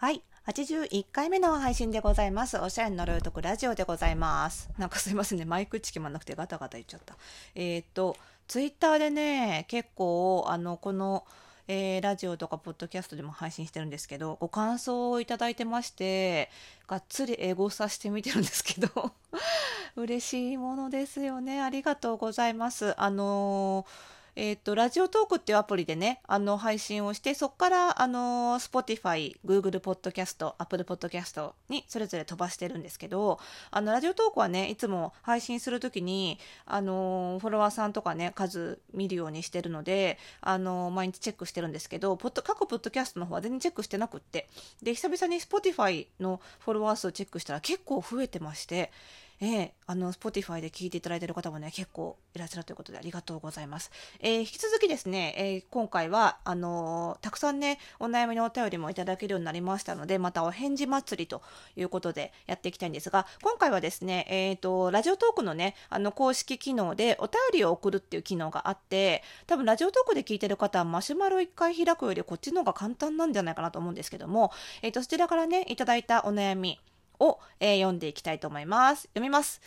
[0.00, 0.22] はい。
[0.46, 2.56] 81回目の配信でございます。
[2.56, 4.70] おしゃれに呪いとくラジオでございます。
[4.78, 5.44] なんかすいませんね。
[5.44, 7.16] マイクチ決まんなくてガタガタ言っちゃった。
[7.56, 8.16] えっ、と、
[8.46, 11.24] ツイッターでね、結構、あの、この、
[11.66, 16.48] えーラジオとかポッドキャストでも配信してるんですけど、ご感想をいただいてまして、
[16.86, 19.12] がっつり英語させてみてるんですけど、
[19.96, 21.60] 嬉しいものですよね。
[21.60, 22.94] ありがとうございます。
[23.00, 33.40] あのーえっ、と、ラジオトークっていうアプリでね、あの、配信をして、そこから、あの、Spotify、Google Podcast、Apple Podcast にそれぞれ飛ばしてるんですけど、
[33.72, 44.48] あの、ラジオトークはね、いつも配信するときに、あの、フォロワーさんとかね、数見るようにしてるので、あの、毎日チェックしてるんですけど、ポッド各ポッドキャストの方は全然チェックしてなくって、
[44.80, 48.92] で、久々に Spotify のフォロワー数をチェックしたら結構増えてまして、
[49.40, 53.90] ええあの、Spotify で聞いていただいている方もね、結構いらっしゃるということでありがとうございます。
[54.20, 61.42] えー引き続きですね、えー今回は、あのーたくさんね、お悩みのお便りもいただけるようになりましたので、またお返事祭りと
[61.76, 74.50] いうことでやっていきたいんですが、今回はですね、えっ、と、ラジオトークのね、あの、公式機能でお便りを送るっていう機能があって、多分ラジオトークで聞いてる方はマシュマロ一回開くよりこっちの方が簡単なんじゃないかなと思うんですけども、
[74.82, 76.80] えっ、と、そちらからね、いただいたお悩み
[77.20, 79.02] を、えー読んでいきたいと思います。
[79.02, 79.60] 読みます。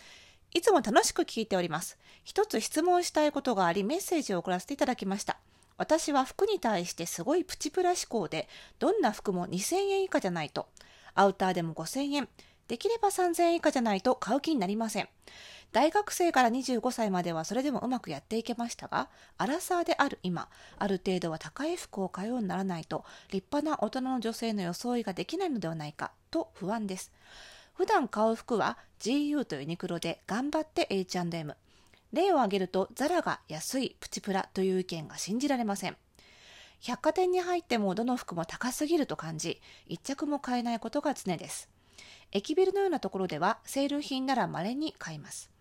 [0.54, 1.98] いつも楽しく聞いております。
[2.24, 5.38] 一つ質問したいことがあり、メッセージを送らせていただきました。
[5.78, 10.68] 私は服に対してすごいプチプラ思考で、どんな服も2000円以下じゃないと、
[11.14, 12.28] アウターでも5000円、
[12.68, 15.08] できれば3000円以下じゃないと買う気になりません。
[15.72, 27.10] 大学生から25歳まではそれでもうまくやっていけましたが、アラサーである今、ある程度は高い服を買うようにならないと、立派な大人の女性の装いができないのではないか、と不安です。
[27.72, 31.56] 普段買う服は GU とユニクロで頑張って H&M。
[32.12, 35.96] 例を挙げるとザラが安いプチプラという意見が信じられません。
[36.80, 41.70] 百貨店に入ってもどの服も高すぎると感じ、一着も買えないことが常です。
[42.30, 45.51] 駅ビルのようなところではセール品なら稀に買います。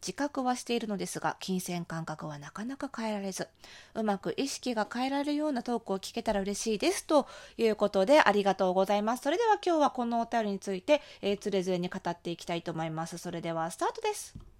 [0.00, 3.48] 自覚はしているのですが、金銭感覚はなかなか変えられず、
[3.94, 7.04] うまく意識が変えられるようなトークを聞けたら嬉しいです。
[7.06, 7.26] と
[7.56, 9.22] いうことで、ありがとうございます。
[9.22, 13.18] それでは今日はこのお便りについて、えー、つれづれに語っていきたいと思います。
[13.18, 14.55] それではスタートです。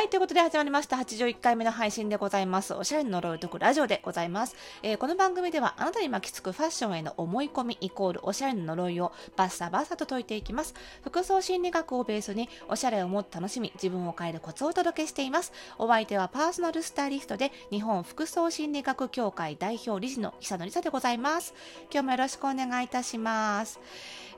[0.00, 0.08] はい。
[0.08, 0.96] ということで始まりました。
[0.96, 2.72] 81回目の配信でございます。
[2.72, 4.56] おしゃれの呪いを解くラジオでございます。
[4.82, 10.72] えーこの番組ではあなたに巻きつくファッションへの思い込みイコールおしゃれの呪いをバッサバッサと解いていきます。
[11.04, 15.52] 服装心理学をベースにおしゃれをもっと楽しみ、自分を変えるコツをお届けしています。
[15.76, 21.52] お相手はパーソナルスタイリストで日本服装心理学協会代表理事の久野里沙でございます。
[21.92, 23.78] 今日もよろしくお願いいたします。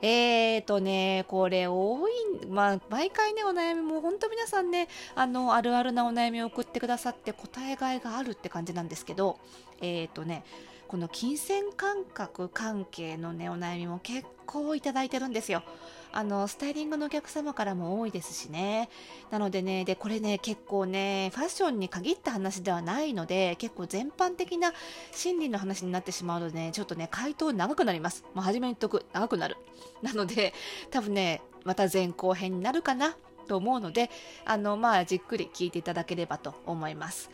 [0.05, 2.11] えーとね、これ多い、
[2.49, 9.39] まあ、毎回ね、お悩みも本当皆さんね、あの、あるあるなお悩みを送ってくださって答えがいがあるって感じなんですけど、
[9.79, 10.43] えーとね、
[10.93, 15.63] この金銭感覚関係のね、お悩みも結構いただいてるんですよ。
[16.11, 18.89] あの、スタイリングのお客様からも多いですしね。
[19.31, 24.71] なのでね、で、これね、結構ね、ファッションに限った話ではないので、結構全般的な
[25.11, 28.23] 心理の話になってしまうのでね、ちょっとね、回答長くなります。
[28.35, 29.57] まあ、初めに言っとく、長くなる。
[30.03, 30.53] なので、
[30.91, 33.17] 多分ね、また前後編になるかな？
[33.47, 34.11] と思うので、
[34.45, 37.31] あの、まあ、じっくり聞いていただければと思います。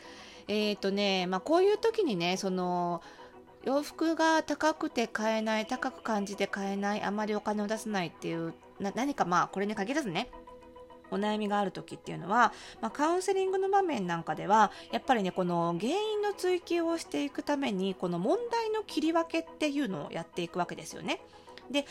[0.48, 3.02] えっ、とね、まあ、こういう時にね、その、
[3.64, 10.30] 洋服が高くて買えない、高く感じて買えない、あまりお金を出せないっていう、な何かまあ、これに限らずね、
[11.12, 21.22] お悩みがある時っていうのは、まあ、カウンセリングの場面なんかではやっぱりねこの原因の追求をしていくためにこの問題の切り分けっていうのをやっていくわけですよね。
[21.72, 21.86] で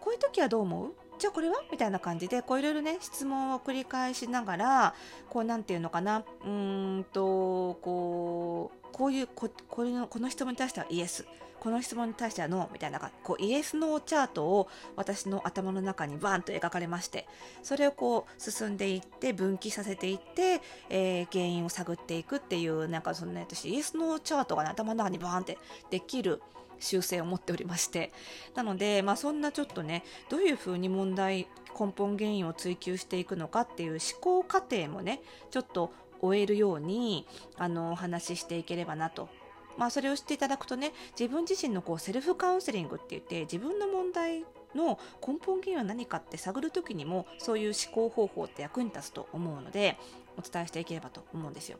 [0.00, 0.94] こういう時はどう思う？
[1.18, 1.56] じゃあこれは？
[1.70, 4.94] みたいな感じでこういろいろね質問を繰り返しながら
[5.28, 6.24] こうなんていうのかな？
[6.44, 11.26] うんとこうこういうここういうのこの質問に対してはイエス。
[11.60, 17.26] この質問に対してはノーみたいなこうイエスノーチャートを私の頭の中にバーンと描かれまして
[17.62, 20.60] それをこう進んでいって分岐させていって、
[20.90, 25.56] えー原因を探っていくっていうなんかそのね私イエスノーチャートが、ね、頭の中にバーンって
[25.88, 26.42] できる
[26.80, 28.12] 習性を持っておりまして
[28.54, 31.46] なので、まあ、そんなちょっとねどういうふうに問題
[31.78, 37.26] 根本原因を追求していくのかっていう思考過程もねちょっと終えるように
[37.58, 39.28] あのお話ししていければなと
[39.76, 44.44] まあ、それを知っていただくとね自分自身のこうセルフカウンセリングって言って自分の問題
[44.74, 49.96] の根本原因は何かって探る時にもそういう思考方法って役に立つと思うので
[50.36, 51.78] お伝えしていければと思うんですよ。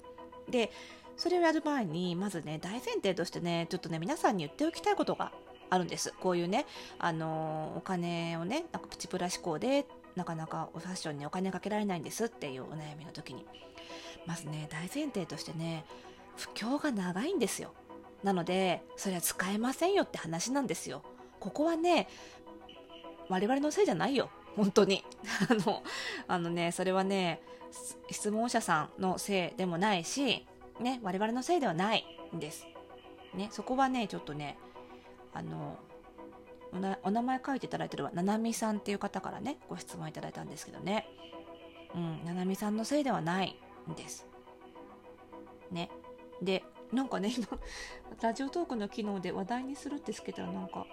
[0.49, 0.71] で
[1.17, 5.33] それをやる前にまずね大前提としてねちょっとね皆さんに言っておきたいことが
[5.71, 6.13] あるんです。
[6.21, 6.67] こういうね
[6.99, 13.45] あのお金をねなんかプチプラ思考でなかなかファッションにお金かけられないんですっていうお悩みの時に。
[14.27, 15.85] まずね大前提としてね
[16.37, 17.73] 不況が長いんですよ。
[18.23, 21.03] なのでそれは使えませんよって話なんですよ。
[21.41, 22.09] ここはね
[23.29, 24.31] 我々のせいじゃないよ。
[24.57, 25.05] 本当に。
[25.51, 25.83] あの
[26.27, 27.43] あのねそれはね
[28.11, 30.47] 質問者さんのせいでもないし
[30.81, 32.05] ね我々のせいではない
[32.35, 32.67] んです。
[33.35, 34.57] ねそこはねちょっとね
[35.33, 35.79] あの
[37.03, 41.09] お名前書いていただいてるななみさんっていう方からねご質問いただいたんですけどね。
[41.95, 43.57] うんななみさんのせいではない
[43.91, 44.27] んです。
[45.71, 45.91] ね。
[46.43, 47.47] でなんかね今
[48.21, 50.87] ラジオトークの機能で話題にするってつけたらなんか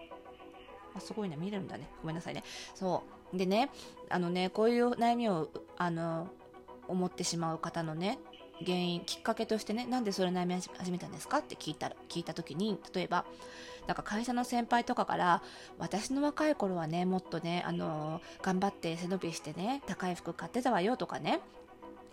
[0.95, 1.87] あすごいね見れるんだね。
[2.01, 2.43] ごめんなさいね。
[2.75, 3.37] そう。
[3.37, 3.71] でね
[4.09, 6.27] あのねこういう悩みをあの
[6.87, 8.19] 思ってしまう方のね
[8.65, 13.25] 原因きっかけとしてねなんでそれ悩み始めたんですかって聞いた聞いた時に例えば
[13.87, 15.41] なんか会社の先輩とかから
[15.79, 21.41] 私の若い頃はねもっとねあの頑張って背伸びしてね高い服買ってたわよとかね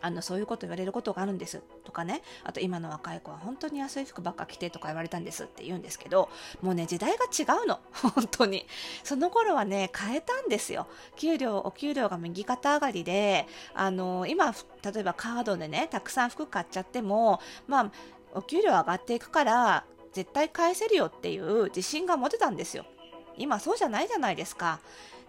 [0.01, 1.63] あのそういうこと言われることがあるんです。
[1.85, 2.23] とかね。
[2.45, 6.29] あと今の若い子は本当に安い服ばっか着てとか言われたんですって言うんですけど
[6.63, 7.81] もうね時代が違うの。
[7.93, 8.67] 本当に。
[9.03, 10.87] その頃はね変えたんですよ。
[11.17, 17.91] 給料お給料が右肩上がりであの今例えばカードでねたくさん服買っちゃってもまあ
[18.35, 22.85] お給料上がっていくから絶対返せるよっていう自信が持てたんですよ。
[23.39, 24.81] 今そうじゃないじゃないですか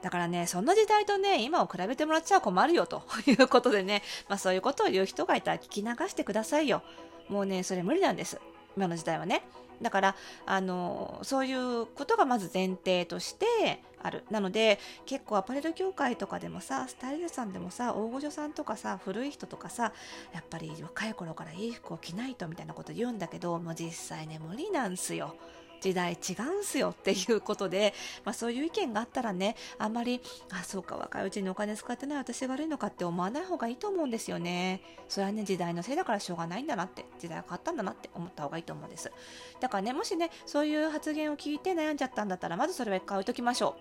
[0.02, 6.82] だからね、そんな時代とね、今を比べてもらっちゃ困るよと いうことでね、まあそういうことを言う人がいたら聞き流してくださいよ。
[7.28, 8.40] もうね、それ無理なんです。
[8.78, 9.44] 今の時代はね。
[9.82, 10.16] だから、
[10.46, 14.24] あの、そういうことがまず前提としてある。
[14.30, 19.94] なので、結構アパレル業界とかでもさ、スタイルさんでもさ、大御所さんとかさ、古い人とかさ、
[20.34, 25.36] やっぱり若い頃からいい服を着ないとみたいなこと言うんだけど、もう実際ね、無理なんすよ。
[25.82, 27.94] 時代違うんすよっていうことで、
[28.26, 30.22] まあ、そういう意見があったらねあんまり
[30.52, 34.82] あそうか若いうちにお金使ってない私が悪いのかって思わない方がいいと思うんですよね。
[35.08, 39.12] それはね時代のせいだからしょうがないんだなって時代が変わったんだなって思った方がいいと思うんです。
[39.60, 43.76] だからねもしねそういう発言を聞いて悩んじゃったんだったらまずそれは一回置いときましょ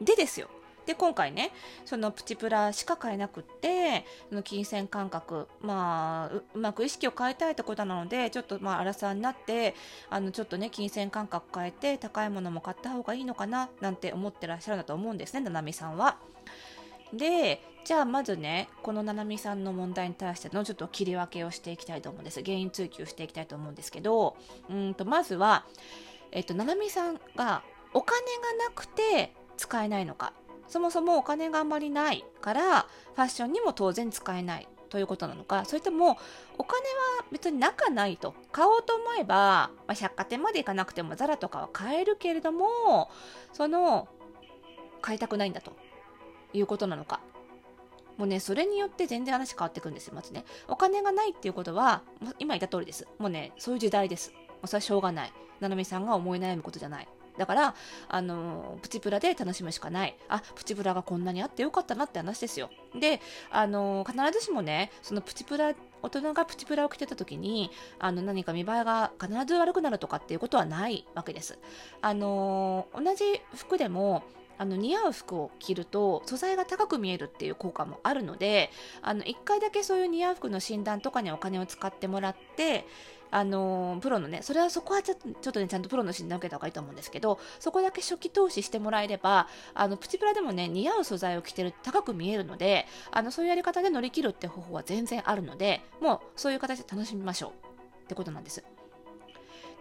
[0.00, 0.04] う。
[0.04, 0.48] でですよ。
[0.86, 1.52] で今回ね
[1.84, 9.74] そのプチプラしか買えなくってその金銭感覚まあうまく意識を変えたいってことなのでちょっとまあ荒さになって
[10.08, 16.16] あのちょっとね金銭感覚変えて高いものも買った方がいいのかななんて思ってらっしゃるんだと思うんですねななみさんは。
[17.12, 24.36] でじゃあまずねこのななみさんの問題に対してのちょっと切り分けをしていきたいと思うんです原因追求していきたいと思うんですけど
[24.68, 25.64] うんとまずは、
[26.30, 27.62] えっと、ななみさんが
[27.92, 28.20] お金
[28.58, 30.32] がなくて使えないのか
[30.70, 35.64] そもそもお金があんまりないからファッションにも当然使えないということなのか。
[35.66, 36.16] それとも
[36.56, 36.80] お金
[37.18, 38.34] は別に仲ないと。
[38.52, 43.10] 買おうと思えば、まあ、百貨店まで行かなくてもザラとかは買えるけれども
[43.52, 44.08] その
[45.02, 45.72] 買いたくないんだと。
[46.52, 47.20] いうことなのか。
[48.16, 50.44] もうねそれによって全然話変わってくるんですよまずね。
[50.68, 52.02] お金がないっていうことは
[52.38, 53.06] 今言った通りです。
[53.18, 54.32] もうねそういう時代です。
[54.32, 55.32] もうそれはしょうがない。
[55.60, 57.08] ななみさんが思い悩むことじゃない。
[57.40, 57.74] だから、
[58.08, 60.14] あの、プチプラで楽しむしかない。
[60.28, 62.68] あ、プチプラがこんなにあってよかったなって話ですよ。
[62.94, 65.72] で、あの、必ずしもね、そのプチプラ、
[66.02, 71.58] 大人がプチプラを着てた時に、あの、何か見栄えが必ず悪くなるとかっていうことはないわけです。
[72.02, 74.22] あの、同じ服でも、
[74.58, 78.68] あの似合う服を着ると素材が高く見えるっていう効果もあるので
[79.00, 82.84] あの1回だけそういう似合う服の診断とかにお金を使ってもらって
[83.30, 97.50] あのプロのね、それはそこはちょっとね、ちゃんとプロの診断を受けた方がいいと思うんですけど、そこだけ初期投資してもらえれば、あのプチプラでもね、似合う素材を着てる高く見えるので、あのそういうやり方で乗り切るって方法は全然あるので、もうそういう形で楽しみましょう
[98.04, 98.64] ってことなんです。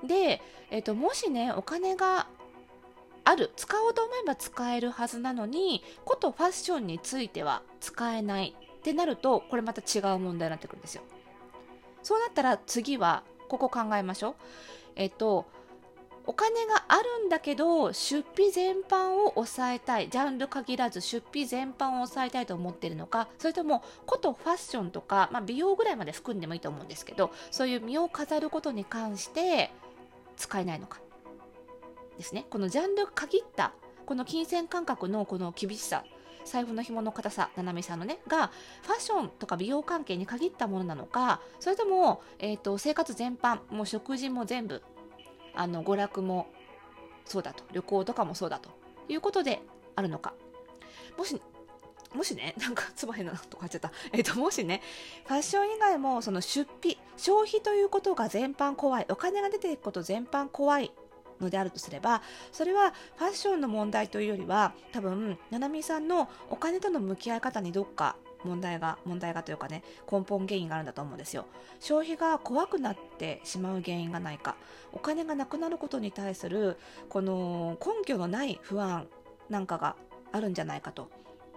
[0.05, 0.41] で、
[0.71, 2.27] えっ、と、もしね、お金が
[3.29, 11.03] ある使おうと思えば使えるはずなのにことファッションについては使えないってなるとこれまた違う問題になってくるんですよ
[12.01, 14.35] そうなったら次はここ考えましょう。
[14.95, 15.45] えっと、
[16.25, 20.09] お金があるんだけど出費全般を抑えたい。
[20.09, 29.71] ジャンル限らず出費全般を抑えたいと思ってるのかそれともことファッションとか、まあ、美容ぐらいまで含んでもいいと思うんですけどそういう身を飾ることに関して
[30.37, 30.99] 使えないのか。
[32.17, 32.45] ですね。
[32.49, 33.73] このジャンル限った
[34.05, 36.03] この金銭感覚のこの厳しさ
[36.49, 38.51] 財布の紐の硬さ、ななみさんのね、が、
[38.83, 44.81] ファッションとか美容関係に限ったものなのか、それとも、えっ、ー、と、生活全般、もう食事も全部、
[45.53, 46.47] あの、娯楽も
[47.25, 48.69] そうだと、旅行とかもそうだと
[49.07, 49.61] いうことで
[49.95, 50.33] あるのか。
[51.17, 51.39] もし、
[52.13, 53.91] もしね、 なんか、つばへなとか言っちゃった。
[54.11, 54.81] えっ、ー、と、もしね、
[55.25, 60.91] ファッション以外も、その出費、消費ということが全般怖い、お金が出ていくこと全般怖い
[61.41, 71.45] のであるとすればそれはファッションの問題というよりは多分ななみさんのお金との向き合い方にどっか問題が問題がというかね根本原因があるんだと思うんですよ
[71.79, 74.55] 消費が怖くなってしまう原因がないか
[74.93, 76.77] お金がなくなることに対する
[77.09, 79.07] この根拠のない不安
[79.49, 79.95] なんかが
[80.31, 81.09] あるんじゃないかと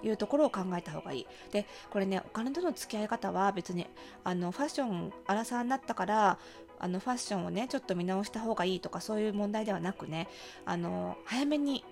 [0.02, 1.26] いうところを考えた方がいい。
[1.52, 3.86] で、これね、お金との付き合い方は別に、
[4.24, 6.38] あの、ファッション、アラサーになったから、
[6.82, 10.28] あの、ファッションをね、ちょっと見直した方がいいとか、そういう問題ではなくね、
[10.66, 11.82] あの、早めに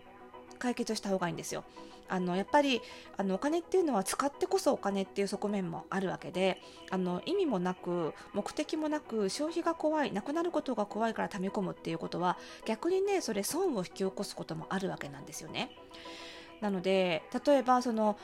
[0.58, 1.64] 解決した方がいいんですよ。
[2.10, 2.82] あのやっぱり
[3.16, 15.70] あのお金っていうのは使ってこそお金っていう側面もあるわけであの意味もなく目的もなく消費が怖いなくなることが怖いから溜め込むっていうことは逆にねそれ損を引き起こすこともあるわけなんですよね。
[16.60, 18.18] なので例えばその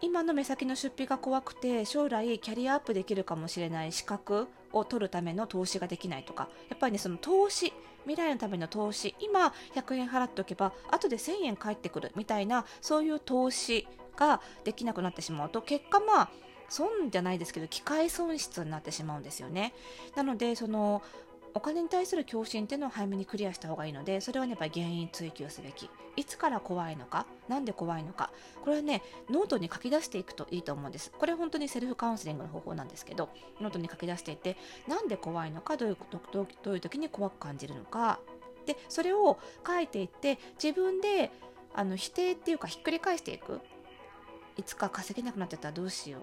[0.00, 7.72] 今の目先の出費が怖くて将来キャリアアップできるかもしれない資格を取るための投資ができないとかやっぱりねその投資
[8.04, 16.30] 未来のための投資今100円払っておけば後で1000円返ってくるみたいなそういう投資ができなくなってしまうと結果まあ
[16.68, 19.72] 損じゃないですけど機会損失になってしまうんですよね。
[20.14, 21.02] なのでその
[21.54, 25.90] お金に対する恐怖心っていうのを早めにクリアした方がいいのでそれはねやっぱ原因追求すべき。
[26.16, 28.30] いつから怖いのか何で怖いのか。
[28.64, 31.12] これはねノートに書き出していくといいと思うんです。
[31.16, 33.28] これ本当にセルフカウンセリングの方法なんですけど
[33.60, 34.56] ノートに書き出していって
[34.88, 35.96] 何で怖いのかどういう
[36.34, 38.18] どういう時に怖く感じるのか。
[38.66, 41.30] でそれを書いていって自分で
[41.74, 43.60] あの否定っていうかひっくり返していく。
[44.56, 46.22] いつか稼げなくなってたらどうしよう。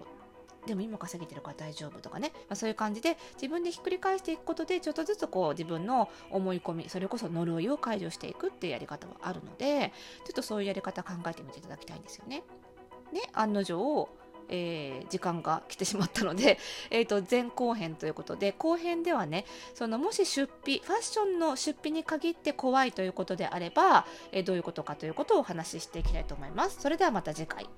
[0.66, 9.92] でも今稼げてるから大丈夫とかね、まあ、そういう感じで自分でひっくり返していくことでちょっとずつこう自分の思い込みそれこそ呪いを解除していくっていうやり方はあるので
[10.24, 12.42] ちょっとそういうやり方考えてみていただきたいんですよね。
[13.12, 14.08] で案の定
[14.48, 16.58] えー、時間が来てしまったので、
[16.90, 19.44] えーと、前後編ということで後編ではね
[19.74, 26.80] そのもし出費ファッションの出費に限って怖いということであれば、えー、どういうことかということをお話ししていきたいと思います。
[26.80, 27.68] それではまた次回。